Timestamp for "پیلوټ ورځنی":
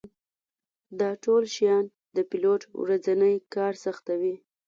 2.29-3.35